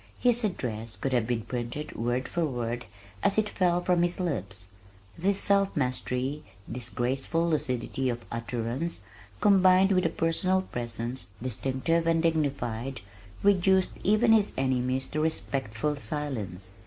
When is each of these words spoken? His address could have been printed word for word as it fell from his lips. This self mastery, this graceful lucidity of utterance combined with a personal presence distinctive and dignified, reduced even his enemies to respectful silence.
His 0.19 0.43
address 0.43 0.95
could 0.97 1.13
have 1.13 1.27
been 1.27 1.43
printed 1.43 1.95
word 1.95 2.27
for 2.27 2.43
word 2.43 2.85
as 3.21 3.37
it 3.37 3.47
fell 3.47 3.83
from 3.83 4.01
his 4.01 4.19
lips. 4.19 4.69
This 5.15 5.39
self 5.39 5.75
mastery, 5.77 6.41
this 6.67 6.89
graceful 6.89 7.47
lucidity 7.47 8.09
of 8.09 8.25
utterance 8.31 9.01
combined 9.41 9.91
with 9.91 10.07
a 10.07 10.09
personal 10.09 10.63
presence 10.63 11.27
distinctive 11.39 12.07
and 12.07 12.23
dignified, 12.23 13.01
reduced 13.43 13.91
even 14.03 14.33
his 14.33 14.53
enemies 14.57 15.05
to 15.09 15.19
respectful 15.19 15.95
silence. 15.97 16.73